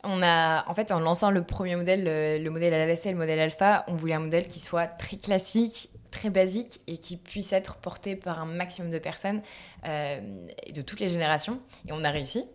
[0.03, 2.03] On a, en fait, en lançant le premier modèle,
[2.43, 5.89] le, modèle LLC et le modèle Alpha, on voulait un modèle qui soit très classique,
[6.15, 9.41] très basique et qui puisse être porté par un maximum de personnes
[9.85, 10.19] euh,
[10.73, 11.59] de toutes les générations.
[11.87, 12.45] Et on a réussi.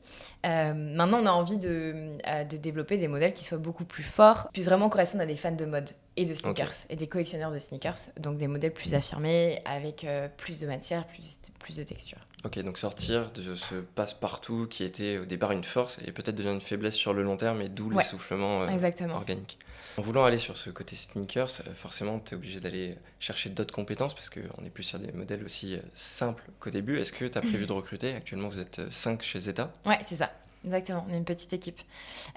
[0.47, 4.03] Euh, maintenant, on a envie de, euh, de, développer des modèles qui soient beaucoup plus
[4.03, 7.53] forts, puissent vraiment correspondre à des fans de mode et de sneakers et des collectionneurs
[7.53, 7.99] de sneakers.
[8.19, 10.07] Donc des modèles plus affirmés, avec
[10.39, 12.19] plus de matière, plus, plus de texture.
[12.45, 16.53] Ok, donc sortir de ce passe-partout qui était au départ une force et peut-être devient
[16.53, 18.67] une faiblesse sur le long terme et d'où l'essoufflement
[19.15, 19.59] organique.
[19.99, 24.15] En voulant aller sur ce côté sneakers, forcément, tu es obligé d'aller chercher d'autres compétences
[24.15, 26.99] parce qu'on est plus sur des modèles aussi simples qu'au début.
[26.99, 28.15] Est-ce que tu as prévu de recruter?
[28.15, 29.73] Actuellement, vous êtes 5 chez Zeta.
[29.87, 30.31] Ouais, c'est ça.
[30.65, 31.81] Exactement, on est une petite équipe.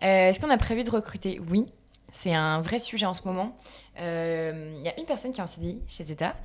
[0.02, 1.42] Euh, est-ce qu'on a prévu de recruter?
[1.50, 1.66] Oui,
[2.12, 3.58] c'est un vrai sujet en ce moment.
[3.98, 6.36] Il euh, y a une personne qui est en CDI chez Zeta,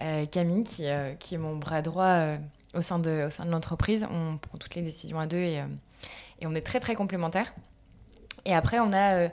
[0.00, 0.86] euh, Camille, qui,
[1.20, 2.36] qui, est mon bras droit
[2.74, 4.06] au sein de, au sein de l'entreprise.
[4.10, 5.62] On prend toutes les décisions à deux et,
[6.40, 7.52] et, on est très très complémentaires.
[8.44, 9.28] Et après, on a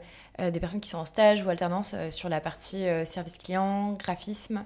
[0.49, 4.65] des personnes qui sont en stage ou alternance sur la partie service client, graphisme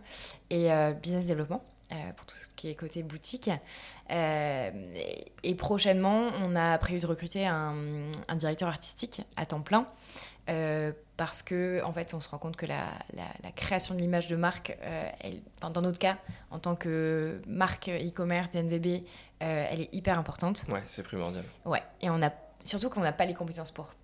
[0.49, 0.69] et
[1.01, 1.63] business développement.
[1.91, 3.49] Euh, pour tout ce qui est côté boutique.
[4.11, 4.69] Euh,
[5.41, 7.73] et, prochainement, on a prévu de recruter un,
[8.35, 9.87] directeur artistique à temps plein.
[10.51, 14.27] Euh, parce que en fait, on se rend compte que la, la, création de l'image
[14.27, 14.77] de marque,
[15.61, 16.17] dans notre cas,
[16.51, 19.03] en tant que marque e-commerce DNVB,
[19.39, 20.65] elle est hyper importante.
[20.69, 21.43] Ouais, c'est primordial.
[21.65, 22.29] Ouais, et on a
[22.63, 23.95] surtout qu'on n'a pas les compétences pour.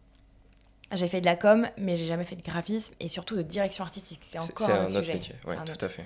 [0.92, 3.84] J'ai fait de la com, mais j'ai jamais fait de graphisme et surtout de direction
[3.84, 4.20] artistique.
[4.24, 5.36] C'est encore un, un, autre métier.
[5.48, 6.06] Ouais, tout à fait.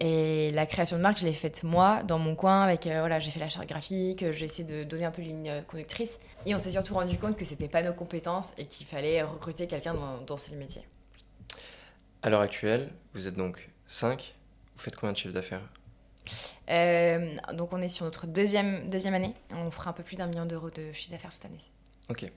[0.00, 3.18] Et la création de marque, je l'ai faite moi, dans mon coin, avec euh, voilà,
[3.18, 6.18] j'ai fait la charte graphique, j'ai essayé de donner un peu une ligne conductrice.
[6.46, 9.66] Et on s'est surtout rendu compte que c'était pas nos compétences et qu'il fallait recruter
[9.66, 10.82] quelqu'un dans, dans ce métier.
[12.22, 14.34] À l'heure actuelle, vous êtes donc 5.
[14.76, 15.68] Vous faites combien de chiffre d'affaires?
[16.70, 19.34] Euh, Donc on est sur notre deuxième, deuxième année.
[19.50, 21.58] On fera un peu plus d'un million d'euros de chiffre d'affaires cette année.
[22.08, 22.30] Ok.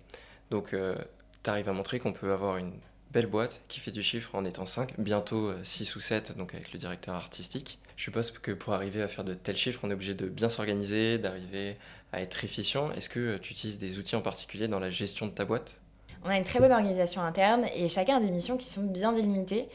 [0.50, 0.96] Donc euh,
[1.44, 2.74] tu arrives à montrer qu'on peut avoir une
[3.12, 6.54] belle boîte qui fait du chiffre en étant 5, bientôt 6 euh, ou 7, donc
[6.54, 7.80] avec le directeur artistique.
[7.98, 10.50] Je suppose que pour arriver à faire de tels chiffres, on est obligé de bien
[10.50, 11.76] s'organiser, d'arriver
[12.14, 12.92] à être efficient.
[12.94, 15.81] Est-ce que euh, tu utilises des outils en particulier dans la gestion de ta boîte?
[16.24, 19.12] On a une très bonne organisation interne et chacun a des missions qui sont bien
[19.12, 19.68] délimitées.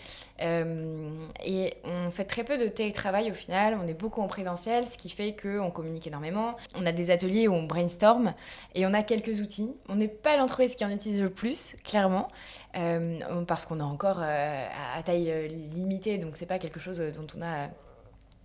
[0.42, 1.09] Euh,
[1.44, 4.98] et on fait très peu de télétravail au final, on est beaucoup en présentiel, ce
[4.98, 6.56] qui fait qu'on communique énormément.
[6.74, 8.35] On a des ateliers où on brainstorm
[8.74, 9.72] et on a quelques outils.
[9.88, 12.28] On n'est pas l'entreprise qui en utilise le plus, clairement,
[12.76, 17.26] euh, parce qu'on est encore euh, à taille limitée, donc c'est pas quelque chose dont
[17.37, 17.68] on a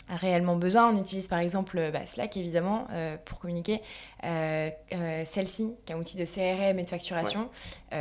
[0.09, 0.93] réellement besoin.
[0.93, 3.81] On utilise par exemple euh, bah, Slack évidemment euh, pour communiquer.
[4.23, 4.69] Euh,
[5.25, 7.49] celle-ci, qui est un outil de CRM et de facturation,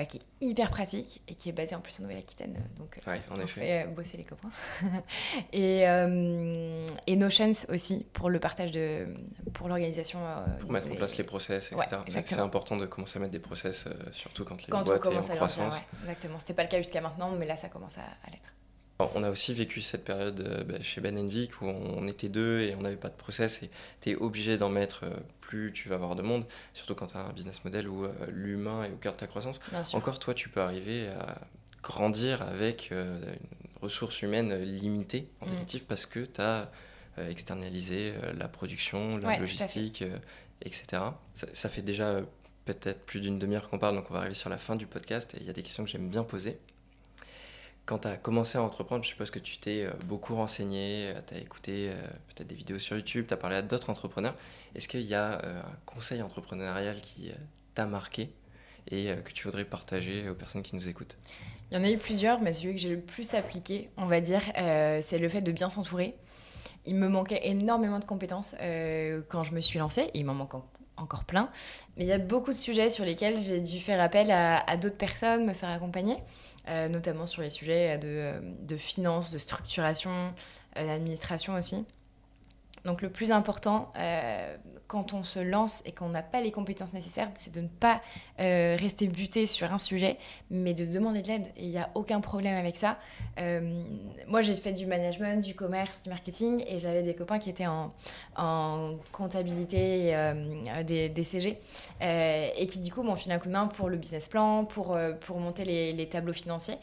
[0.08, 2.56] qui est hyper pratique et qui est basé en plus en Nouvelle-Aquitaine.
[2.78, 2.98] Donc
[3.30, 4.50] on fait bosser les copains.
[5.52, 5.82] et,
[7.06, 9.06] et, Notions aussi pour le partage de,
[9.52, 10.20] pour l'organisation.
[10.60, 12.22] pour mettre en place les process, etc.
[12.24, 15.30] c'est important de commencer à mettre des process, surtout quand les quand boîtes on commence
[15.30, 15.80] en croissance.
[16.02, 16.38] exactement.
[16.38, 18.52] C'était pas le cas jusqu'à maintenant, mais là ça commence à, à l'être.
[19.14, 22.60] On a aussi vécu cette période euh, bah, chez Ben Vic où on était deux
[22.60, 25.88] et on n'avait pas de process et tu es obligé d'en mettre euh, plus tu
[25.88, 28.90] vas avoir de monde, surtout quand tu as un business model où euh, l'humain est
[28.90, 29.60] au cœur de ta croissance.
[29.94, 31.40] Encore toi, tu peux arriver à
[31.82, 33.20] grandir avec une
[33.80, 35.48] ressource humaine limitée en mm.
[35.48, 36.70] définitive parce que tu as
[37.18, 40.04] externalisé la production, la logistique,
[40.62, 41.02] etc.
[41.34, 42.20] Ça, ça, fait déjà
[42.64, 45.34] peut-être plus d'une demi-heure qu'on parle, donc on va arriver sur la fin du podcast
[45.34, 46.58] et il y a des questions que j'aime bien poser.
[47.86, 51.34] Quand tu as commencé à entreprendre, je suppose que tu t'es euh, beaucoup renseigné, tu
[51.34, 51.90] as écouté
[52.28, 54.36] peut-être des vidéos sur YouTube, tu as parlé à d'autres entrepreneurs.
[54.74, 57.32] Est-ce qu'il y a un conseil entrepreneurial qui
[57.74, 58.30] t'a marqué
[58.90, 61.16] et que tu voudrais partager aux personnes qui nous écoutent?
[61.70, 64.20] Il y en a eu plusieurs, mais celui que j'ai le plus appliqué, on va
[64.20, 64.42] dire,
[65.02, 66.14] c'est le fait de bien s'entourer
[66.86, 70.34] il me manquait énormément de compétences euh, quand je me suis lancée, et il m'en
[70.34, 70.54] manque
[71.00, 71.50] encore plein.
[71.96, 74.96] Mais il y a beaucoup de sujets sur lesquels j'ai dû faire appel à, d'autres
[74.96, 76.16] personnes, me faire accompagner,
[76.68, 80.32] euh, notamment sur les sujets de, euh, de finances, de structuration,
[80.76, 81.84] d'administration aussi.
[82.84, 86.92] Donc le plus important euh, quand on se lance et qu'on n'a pas les compétences
[86.92, 88.00] nécessaires, c'est de ne pas
[88.40, 90.16] euh, rester buté sur un sujet,
[90.50, 91.46] mais de demander de l'aide.
[91.56, 92.98] Et il n'y a aucun problème avec ça.
[93.38, 93.82] Euh,
[94.26, 97.66] moi, j'ai fait du management, du commerce, du marketing, et j'avais des copains qui étaient
[97.66, 97.92] en,
[99.12, 100.14] comptabilité
[100.84, 101.58] des, CG,
[102.00, 104.98] et qui du coup m'ont filé un coup de main pour le business plan, pour,
[105.20, 106.78] pour monter les tableaux financiers.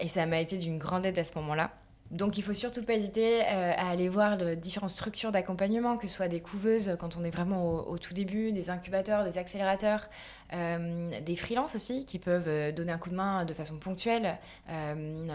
[0.00, 1.70] et ça m'a été d'une grande aide à ce moment-là.
[2.10, 6.14] Donc il faut surtout pas hésiter euh, à aller voir différentes structures d'accompagnement, que ce
[6.14, 10.08] soit des couveuses quand on est vraiment au, tout début, des incubateurs, des accélérateurs,
[10.52, 14.38] euh, des freelances aussi qui peuvent euh, donner un coup de main de façon ponctuelle,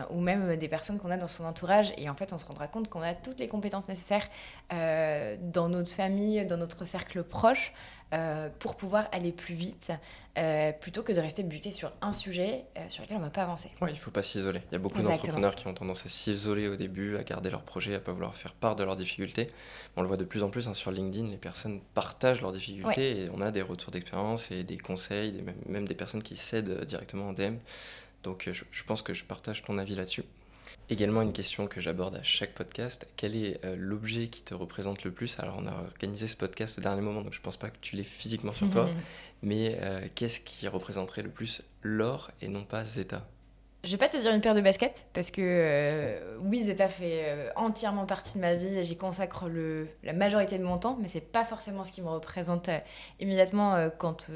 [0.09, 1.93] ou même des personnes qu'on a dans son entourage.
[1.97, 4.27] Et en fait, on se rendra compte qu'on a toutes les compétences nécessaires
[4.69, 7.73] dans notre famille, dans notre cercle proche.
[8.13, 9.89] Euh, pour pouvoir aller plus vite,
[10.37, 13.31] euh, plutôt que de rester buté sur un sujet euh, sur lequel on ne va
[13.31, 13.71] pas avancer.
[13.79, 14.61] Oui, il ne faut pas s'isoler.
[14.69, 17.61] Il y a beaucoup d'entrepreneurs qui ont tendance à s'isoler au début, à garder leur
[17.61, 19.49] projet, à ne pas vouloir faire part de leurs difficultés.
[19.95, 23.23] On le voit de plus en plus hein, sur LinkedIn, les personnes partagent leurs difficultés
[23.23, 27.29] et on a des retours d'expérience et des conseils, même des personnes qui cèdent directement
[27.29, 27.55] en DM.
[28.23, 30.23] Donc je pense que je partage ton avis là-dessus.
[30.89, 35.05] Également une question que j'aborde à chaque podcast, quel est euh, l'objet qui te représente
[35.05, 35.39] le plus?
[35.39, 37.77] Alors on a organisé ce podcast au dernier moment, donc je ne pense pas que
[37.79, 38.89] tu l'aies physiquement sur toi,
[39.41, 43.25] mais euh, qu'est-ce qui représenterait le plus l'or et non pas Zeta?
[43.85, 47.51] Je vais pas te dire une paire de baskets parce que euh, oui, Zeta fait
[47.55, 51.07] entièrement partie de ma vie et j'y consacre le, la majorité de mon temps, mais
[51.07, 52.69] c'est pas forcément ce qui me représente
[53.19, 54.29] immédiatement quand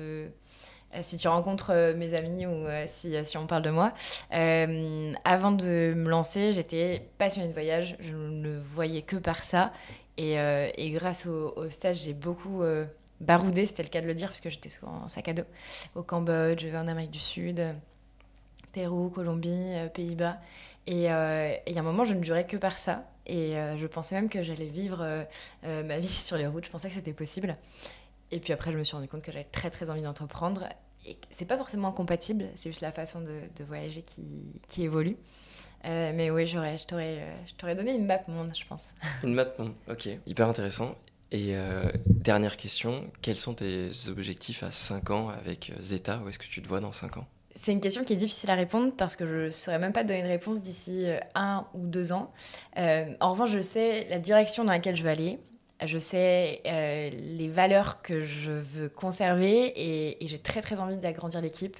[1.01, 3.93] si tu rencontres euh, mes amis ou euh, si, on parle de moi.
[4.31, 7.97] avant de me lancer, j'étais passionnée de voyage.
[7.99, 9.71] Je ne voyais que par ça.
[10.17, 10.37] Et,
[10.93, 12.63] grâce au, stage, j'ai beaucoup
[13.19, 15.43] baroudé, c'était le cas de le dire, parce que j'étais souvent en sac à dos.
[15.95, 17.61] Au Cambodge, en Amérique du Sud,
[18.71, 20.37] Pérou, Colombie, Pays-Bas.
[20.87, 23.03] Et il y a un moment, je ne jurais que par ça.
[23.27, 25.25] Et je pensais même que j'allais vivre
[25.63, 26.65] ma vie sur les routes.
[26.65, 27.57] Je pensais que c'était possible.
[28.31, 30.67] Et puis après, je me suis rendu compte que j'avais très très envie d'entreprendre.
[31.05, 35.17] Et c'est pas forcément incompatible, c'est juste la façon de, de voyager qui, qui évolue.
[35.85, 38.87] Euh, mais oui, j'aurais, je, t'aurais, euh, je t'aurais donné une map monde, je pense.
[39.23, 40.09] Une map monde, ok.
[40.25, 40.95] Hyper intéressant.
[41.31, 46.21] Et euh, dernière question, quels sont tes objectifs à 5 ans avec Zeta?
[46.23, 47.27] Où est-ce que tu te vois dans 5 ans?
[47.55, 50.03] C'est une question qui est difficile à répondre parce que je ne saurais même pas
[50.03, 52.33] donner une réponse d'ici un ou deux ans.
[52.75, 55.39] en revanche, je sais la direction dans laquelle je veux aller
[55.83, 61.41] je sais euh, les valeurs que je veux conserver et, j'ai très très envie d'agrandir
[61.41, 61.77] l'équipe,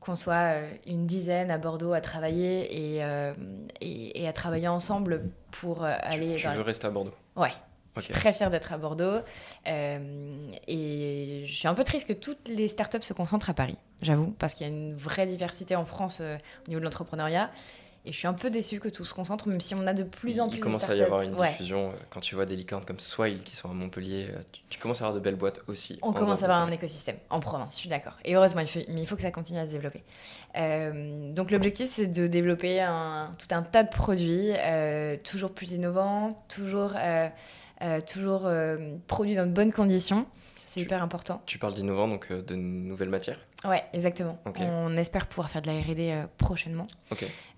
[0.00, 3.32] qu'on soit euh, une dizaine à Bordeaux à travailler et, euh,
[3.80, 6.36] et, à travailler ensemble pour aller...
[6.36, 7.14] Tu, veux rester à Bordeaux?
[7.36, 7.52] Ouais.
[7.96, 9.18] Je suis très fière d'être à Bordeaux.
[9.66, 14.30] et je suis un peu triste que toutes les startups se concentrent à Paris, j'avoue,
[14.38, 17.50] parce qu'il y a une vraie diversité en France au niveau de l'entrepreneuriat.
[18.06, 20.04] Et je suis un peu déçue que tout se concentre, même si on a de
[20.04, 21.90] plus en plus de Il commence à y avoir une diffusion.
[21.90, 25.02] Euh, quand tu vois des licornes comme Swile qui sont à Montpellier, euh, tu, commences
[25.02, 25.98] à avoir de belles boîtes aussi.
[26.00, 28.18] On commence à avoir un écosystème en province, je suis d'accord.
[28.24, 30.02] Et heureusement, il faut, mais il faut que ça continue à se développer.
[30.56, 34.52] Euh, donc l'objectif, c'est de développer un, tout un tas de produits,
[35.22, 36.94] toujours plus innovants, toujours,
[38.06, 38.50] toujours
[39.06, 40.26] produits dans de bonnes conditions.
[40.64, 41.42] C'est hyper important.
[41.46, 43.40] Tu parles d'innovant, donc de nouvelles matières?
[43.64, 44.38] Ouais, exactement.
[44.56, 46.86] On espère pouvoir faire de la R&D euh, prochainement.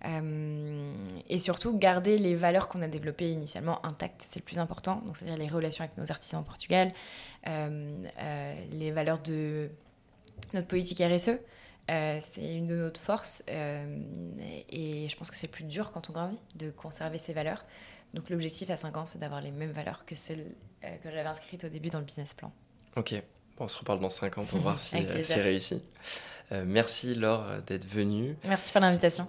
[0.05, 0.95] Euh,
[1.29, 5.01] et surtout garder les valeurs qu'on a développées initialement intactes, c'est le plus important.
[5.07, 6.93] Donc c'est-à-dire les relations avec nos artisans au Portugal,
[7.47, 8.05] euh,
[8.73, 9.71] les valeurs de
[10.55, 11.39] notre politique RSE.
[11.89, 16.41] c'est une de nos forces et je pense que c'est plus dur quand on grandit
[16.57, 17.65] de conserver ces valeurs.
[18.13, 21.65] Donc l'objectif à 5 ans, c'est d'avoir les mêmes valeurs que celles que j'avais inscrites
[21.65, 22.51] au début dans le business plan.
[22.97, 23.15] Ok,
[23.63, 25.81] on se reparle dans 5 ans pour voir si euh, c'est réussi.
[26.53, 28.37] Euh, merci Laure d'être venue.
[28.45, 29.27] Merci pour l'invitation.